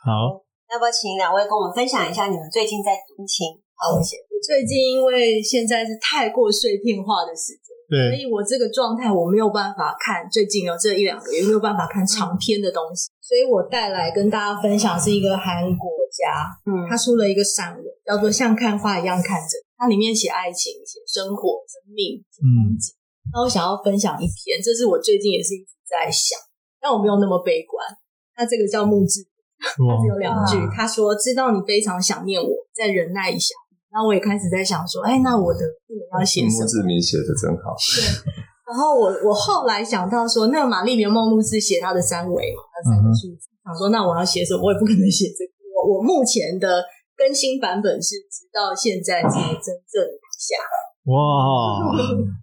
[0.01, 0.41] 好，
[0.73, 3.61] 要不要请两位跟我们分享一下你们最近在读情？
[3.77, 4.17] 好，我先。
[4.45, 7.69] 最近因为现在是太过碎片化的时间。
[7.89, 22.93] 对，所以我这个状态我没有办法看最近有这一两个月没有办法看长篇的东西，所以我带来跟大家分享是一个韩国家，嗯，他出了一个散文叫做《像看花一样看着》，它里面写爱情、写生活、生命、风景。
[23.33, 26.37] 那我想要分享一篇，这是我最近也是一直在想，
[26.79, 27.83] 但我没有那么悲观。
[28.37, 29.25] 那这个叫木质，
[29.57, 33.55] 它只有两句，他说：“知道你非常想念我，再忍耐一下。”
[33.91, 36.63] 然后我也开始在想说，哎，那我的字要写什么？
[36.63, 37.73] 墓志铭写的真好。
[37.73, 38.33] 对。
[38.69, 43.49] 然后我我后来想到说，那个玛丽莲梦露是写她的三维嘛，她三个数字。
[43.65, 44.61] 想说，那我要写什么？
[44.61, 45.51] 我也不可能写这个。
[45.73, 46.85] 我我目前的
[47.17, 50.05] 更新版本是直到现在才真正
[50.37, 50.55] 下。
[51.09, 51.89] 哇！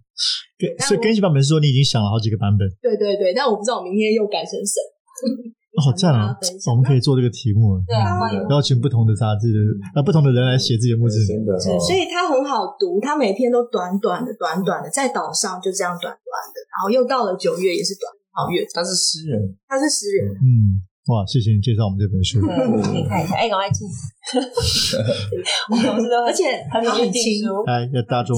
[0.87, 2.67] 所以更新版本是说你已经想了好几个版本。
[2.81, 5.55] 对对对，但我不知道我明天又改成什么。
[5.81, 6.35] 好赞啊！
[6.69, 9.59] 我们可以做这个题目，对啊，欢迎邀请不同的杂志的
[9.93, 11.45] 啊，不同的人来写自己的墓志铭，
[11.79, 18.65] 所以它很好读，它每篇都短短的、短短的，在岛上就这样短短的，然后又到了九月也是短好月。
[18.73, 20.81] 他是诗人，他是诗人，嗯。
[21.07, 22.41] 哇，谢谢你介绍我们这本书。
[22.41, 22.51] 对，
[22.83, 23.35] 可以看一下。
[23.37, 23.87] 哎，赶快进。
[25.71, 27.47] 我们是而且很年轻。
[27.65, 28.35] 哎，要大众。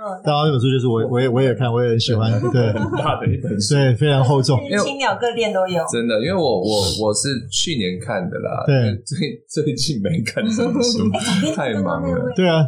[0.00, 2.32] 嗯，大众这本书就是我，我也我也看，我也很喜欢。
[2.50, 4.58] 对，很大的一本书，对，非常厚重。
[4.82, 5.84] 青鸟各店都有。
[5.92, 8.64] 真的，因为我我我是去年看的啦。
[8.64, 8.96] 对。
[9.04, 11.04] 最最近没看这本书，
[11.54, 12.32] 太忙了。
[12.34, 12.64] 对啊，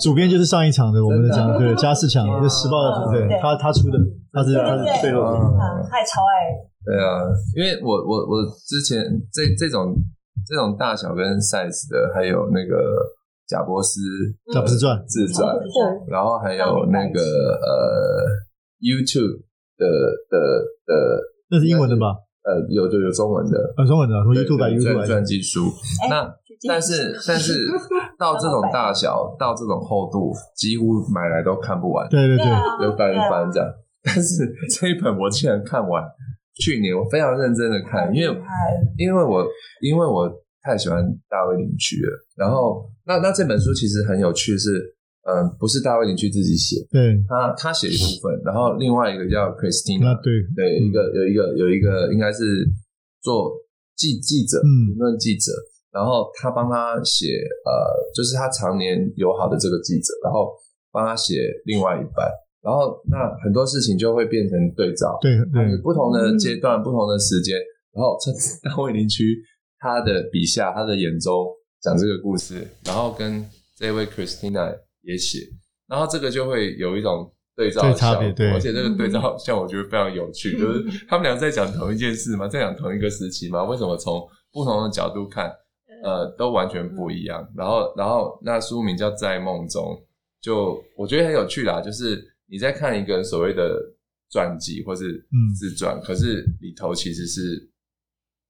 [0.00, 3.98] 主编就是上一场的我们的讲，对，加世强，就时报的主编，他他出的，
[4.32, 5.36] 他是他是最后的。
[5.90, 6.48] 太超爱。
[6.82, 9.92] 对啊，因为我我我之前这这种
[10.48, 12.74] 这种大小跟 size 的，还有那个
[13.50, 13.98] 贾伯斯
[14.54, 15.56] 贾伯斯传自传，
[16.08, 18.22] 然后还有那个呃
[18.78, 19.42] YouTube
[19.76, 19.86] 的
[20.30, 20.38] 的
[20.86, 20.94] 的，
[21.50, 22.14] 那是英文的吧？
[22.46, 25.66] 呃，有就有中文的，有中文的，从 YouTube 版 YouTube 传记书。
[26.08, 26.32] 那
[26.68, 27.66] 但是但是
[28.16, 32.08] 到这种大小到这种厚度，几乎买来都看不完。
[32.08, 32.46] 对对对，
[32.80, 33.68] 就翻一翻这样。
[34.02, 34.46] 但是
[34.78, 36.04] 这一本我竟然看完。
[36.60, 38.36] 去年我非常认真的看，因为
[38.98, 39.46] 因为我
[39.80, 40.28] 因为我
[40.62, 42.10] 太喜欢大卫林区了。
[42.36, 44.96] 然后那那这本书其实很有趣是，是
[45.28, 50.32] 嗯，不是大卫林区自己写，对，他他写一部分，然后另外一个叫 Christina，对。
[50.56, 52.66] 对，一个有一个有一个应该是
[53.22, 53.52] 做
[53.96, 55.52] 记记者，评论记者，
[55.92, 57.26] 然后他帮他写
[57.64, 57.70] 呃，
[58.14, 60.52] 就是他常年友好的这个记者，然后
[60.90, 62.30] 帮他写另外一半。
[62.62, 67.56] 然后，那很多事情就会变成对照，对对，不同的阶段、嗯、不同的时间，
[67.94, 68.28] 然后趁
[68.60, 69.40] 大卫林区
[69.80, 71.48] 他的笔下、他的眼中
[71.80, 73.44] 讲这个故事，然后跟
[73.76, 75.40] 这位 Christina 也写，
[75.88, 82.46] 然后这个就会有一种对照的效果，对，而且这个对照效果我觉得非常有趣，嗯、 就是他们俩在讲同一件事吗？
[82.46, 83.64] 在讲同一个时期吗？
[83.64, 85.50] 为什么从不同的角度看，
[86.04, 87.44] 呃，都完全不一样？
[87.56, 89.82] 然后，然后那书名叫《在梦中》，
[90.40, 92.28] 就我觉得很有趣啦，就是。
[92.52, 93.80] 你在看一个所谓的
[94.28, 95.24] 传记或是
[95.56, 97.70] 自传，嗯、可是里头其实是，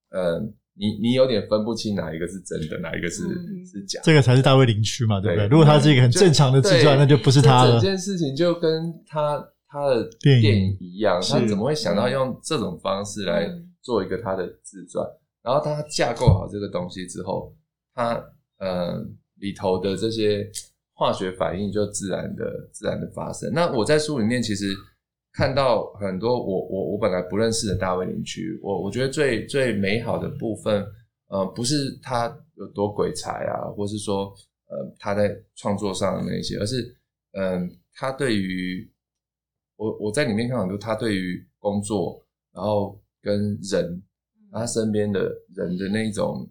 [0.08, 0.40] 嗯、呃，
[0.74, 4.04] 你你有点分不清哪一个是真的，哪一个是、嗯、是假的。
[4.04, 5.46] 这个才是大卫林区嘛，对不对？
[5.46, 7.72] 对，如果他是一个很正常的自传，那就不是他了。
[7.72, 13.46] 整件事情就跟他他的电影一样，他怎么会想到用这种方式来
[13.82, 15.04] 做一个他的自传？
[15.04, 17.54] 嗯、然后当他架构好这个东西之后，
[17.94, 18.14] 他
[18.58, 19.04] 呃
[19.40, 20.48] 里头的这些
[20.94, 23.52] 化学反应就自然的自然的发生。
[23.52, 24.74] 那我在书里面其实。
[25.32, 30.84] 看到很多我我我本来不认识的大卫林区，我我觉得最最美好的部分，
[31.28, 34.34] 呃，不是他有多鬼才啊，或是说
[34.66, 36.96] 呃他在创作上的那些，而是
[37.32, 38.90] 嗯、他对于
[39.76, 42.20] 我我在里面看很多他对于工作，
[42.52, 44.02] 然后跟人，
[44.50, 45.20] 他身边的
[45.54, 46.50] 人的那一种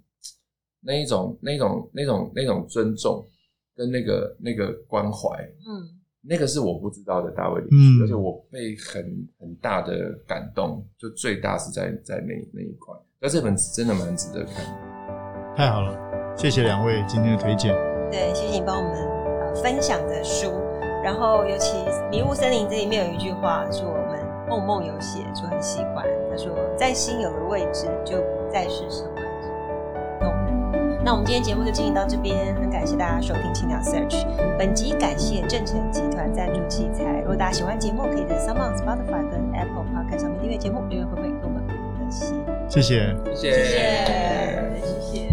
[0.80, 3.28] 那一种那一种那种那种尊重
[3.76, 5.28] 跟那个那个关怀，
[5.68, 5.99] 嗯。
[6.22, 9.02] 那个是我不知道的大卫林而且我被很
[9.40, 12.94] 很大的感动，就最大是在在那那一块。
[13.20, 15.56] 那这本真的蛮值得看的。
[15.56, 15.98] 太好了，
[16.38, 17.74] 谢谢两位今天的推荐。
[18.12, 18.94] 对，谢谢你帮我们
[19.42, 20.52] 呃分享的书。
[21.02, 21.78] 然后尤其
[22.10, 26.06] 《迷雾森林》这里面有一句话，是我们梦梦有写，说很喜欢。
[26.30, 29.12] 他说：“在心有了位置，就不再是什么。”
[31.04, 34.26] 那我们今天节目就进行到这边，很感谢大家收听青鸟 Search。
[34.58, 37.20] 本集感谢正成集团赞助器材。
[37.22, 42.44] 如果大家喜欢节目，可以在 SoundOn、Spotify 跟 Apple Podcast 上面订阅节目，留言回馈给我们五颗星。
[42.68, 43.82] 谢谢，谢谢，谢谢。
[44.82, 45.29] 谢谢。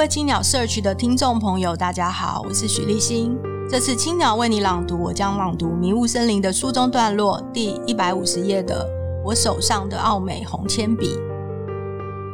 [0.00, 3.36] 位青鸟 Search 的听众朋友，大家好，我是许立新。
[3.68, 8.88] 这次青鸟为你朗读，我将朗读《迷雾森林》的书中段落第一百五十页的
[9.22, 11.18] “我手上的奥美红铅笔”。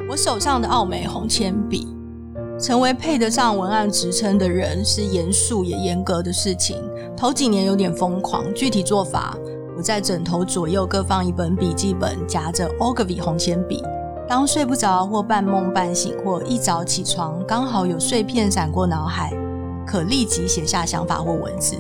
[0.09, 1.88] 我手上的奥美红铅笔，
[2.57, 6.81] 成为配得上文案职称的人是严肃也严格的事情。
[7.16, 9.37] 头几年有点疯狂，具体做法，
[9.76, 13.83] 我在枕头左右各放一本笔记本，夹着 Ogilvy 红铅笔。
[14.28, 19.32] 当睡不着或半梦半醒，或一早起床刚好有碎片闪过脑海，
[19.86, 21.76] 可立即写下想法或文字。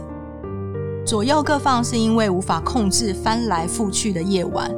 [1.04, 4.70] 左右各放是因为无法控制翻来覆去的夜晚，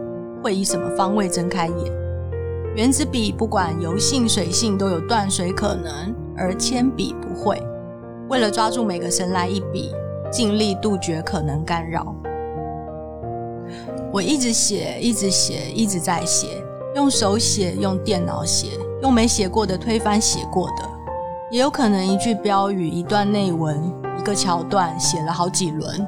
[0.42, 1.92] 会以什么方位睁开眼？
[2.74, 7.62] 原子笔不管油性水性都有断水可能，而铅笔不会。
[8.30, 9.92] 为了抓住每个神来一笔，
[10.30, 12.14] 尽力杜绝可能干扰。
[14.10, 16.64] 我一直写，一直写，一直在写。
[16.94, 18.68] 用手写，用电脑写，
[19.02, 20.88] 用没写过的推翻写过的，
[21.50, 23.80] 也有可能一句标语、一段内文、
[24.18, 26.06] 一个桥段写了好几轮，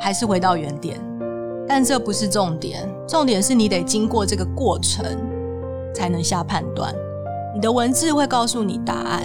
[0.00, 0.98] 还是回到原点。
[1.66, 5.04] 但这不是重点，重点是你得经过这个过程
[5.94, 6.94] 才能下判断。
[7.54, 9.22] 你的文字会告诉你答案，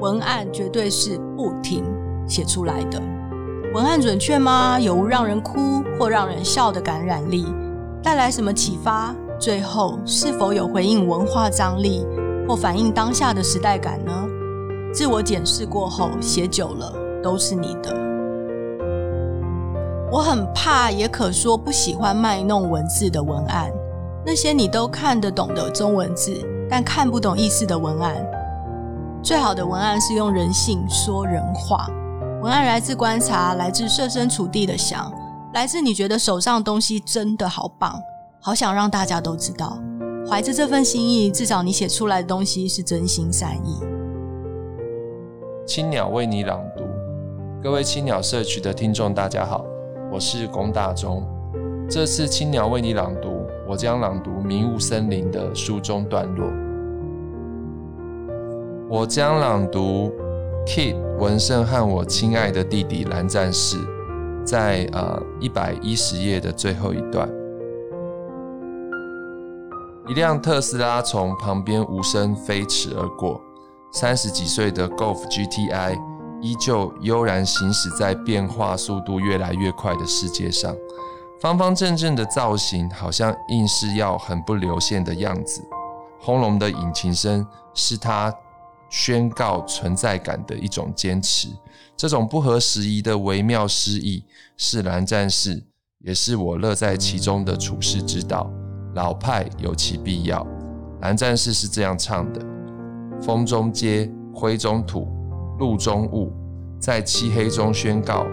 [0.00, 1.84] 文案绝对是不停
[2.26, 3.00] 写出来的。
[3.74, 4.80] 文案准确吗？
[4.80, 7.46] 有无让人哭或让人笑的感染力？
[8.02, 9.14] 带来什么启发？
[9.38, 12.04] 最后是否有回应文化张力
[12.46, 14.12] 或反映当下的时代感呢？
[14.92, 17.94] 自我检视过后，写久了都是你的。
[20.10, 23.70] 我很怕，也可说不喜欢卖弄文字的文案。
[24.26, 26.34] 那些你都看得懂的中文字，
[26.68, 28.16] 但看不懂意思的文案。
[29.22, 31.86] 最好的文案是用人性说人话。
[32.42, 35.12] 文案来自观察，来自设身处地的想，
[35.52, 38.00] 来自你觉得手上的东西真的好棒。
[38.48, 39.78] 好想让大家都知道，
[40.26, 43.78] 怀着这份心意，至少你写出来的东西是真心善意。
[45.66, 46.82] 青鸟为你朗读，
[47.62, 49.66] 各位青鸟社区的听众，大家好，
[50.10, 51.22] 我是龚大中。
[51.90, 56.50] 这次青鸟为你朗读，我将朗读《迷雾森林》的书中段落。
[58.88, 60.10] 我将朗读
[60.66, 63.76] Kit 文胜和我亲爱的弟弟蓝战士，
[64.42, 67.28] 在呃一百一十页的最后一段。
[70.08, 73.38] 一辆特斯拉从旁边无声飞驰而过，
[73.92, 76.00] 三十几岁的 Golf GTI
[76.40, 80.74] 依旧悠然行驶在变化速度越来越快的世界上，
[81.42, 85.62] 方方正正的造型好像硬是要很不流线的样子。
[86.18, 88.34] 轰隆的引擎声是它
[88.88, 91.48] 宣告存在感的一种坚持，
[91.98, 94.24] 这种不合时宜的微妙诗意
[94.56, 95.62] 是蓝战士，
[95.98, 98.50] 也是我乐在其中的处世之道。
[98.98, 100.44] 老派有其必要，
[101.02, 102.40] 蓝战士是这样唱的：
[103.22, 105.06] 风中街，灰中土，
[105.60, 106.32] 路中雾，
[106.80, 108.26] 在漆黑中宣告，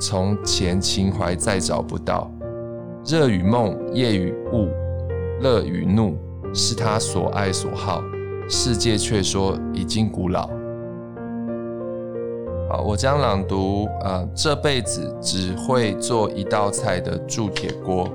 [0.00, 2.30] 从前情怀再找不到，
[3.04, 4.68] 热与梦，夜与雾，
[5.40, 6.16] 乐与怒，
[6.54, 8.00] 是他所爱所好。
[8.48, 10.48] 世界却说已经古老。
[12.70, 18.08] 好，我将朗读呃，这辈子只会做一道菜的铸铁锅，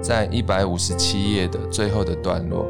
[0.00, 2.66] 在一百五十七页的最后的段落。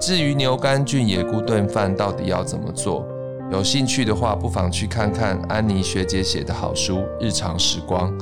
[0.00, 3.06] 至于牛肝菌野菇炖饭到底要怎么做，
[3.50, 8.12] 有兴趣的话，不妨去看看安妮学姐写的好书《日常时光》，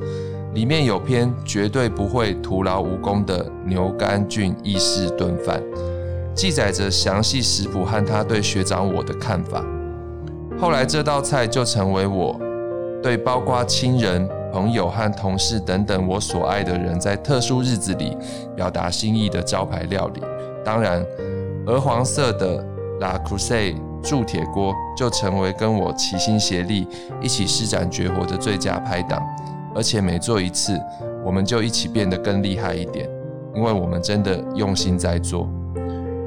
[0.53, 5.63] 里面有篇绝对不会徒劳无功的牛肝菌意式炖饭。
[6.35, 9.65] 记载着详细食谱和他对学长我的看法。
[10.59, 12.39] 后来这道菜就成为我
[13.03, 18.16] 对包括亲人、朋友和同事等等我所爱的人在特殊日子里
[18.55, 20.20] 表达心意的招牌料理。
[20.64, 21.05] 当然，
[21.66, 22.64] 鹅黄色的
[23.01, 26.86] La c r u s e 铸铁锅就成为跟我齐心协力
[27.20, 29.22] 一起施展绝活的最佳拍档。
[29.74, 30.80] 而且每做一次，
[31.24, 33.09] 我们就一起变得更厉害一点，
[33.55, 35.48] 因为我们真的用心在做。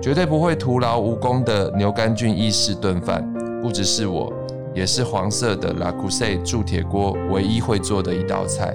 [0.01, 3.26] 绝对不会徒劳无功的牛肝菌意式炖饭，
[3.61, 4.32] 不只是我，
[4.74, 8.74] 也是黄色的 La c u s e 铸铁锅唯一会做的一道菜。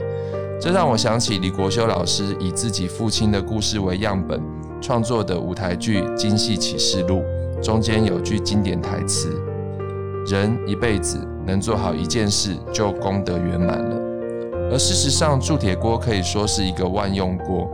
[0.61, 4.40] 这让我想起李国修老师以自己父亲的故事为样本
[4.80, 7.22] 创作的舞台剧《京戏启示录》，
[7.62, 9.30] 中间有句经典台词
[10.26, 13.96] ：“人一辈子能做好一件事，就功德圆满了。”
[14.70, 17.70] 而事实上，铸铁锅可以说是一个万用锅。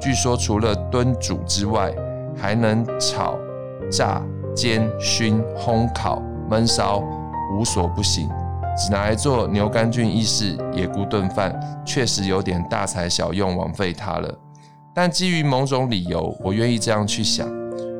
[0.00, 1.94] 据说除了炖煮之外，
[2.36, 3.38] 还能炒、
[3.90, 4.20] 炸、
[4.54, 7.02] 煎、熏、烘、烤、焖烧，
[7.54, 8.28] 无所不行。
[8.76, 14.34] 只拿来做牛肝菌意式野菇炖饭，确实有点大材小用，枉费它了。
[14.92, 17.48] 但基于某种理由，我愿意这样去想：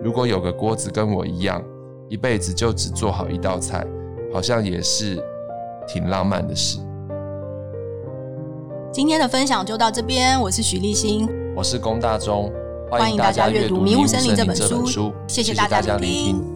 [0.02, 1.62] 如果有个锅子跟我一样，
[2.09, 3.86] 一辈子就只做好一道菜，
[4.32, 5.22] 好像也是
[5.86, 6.80] 挺浪漫的事。
[8.92, 12.52] 今天的分享就到这边，我是许立新，我是龚大中。
[12.90, 16.53] 欢迎大家阅读《迷雾森林》这本书，谢谢大家聆听。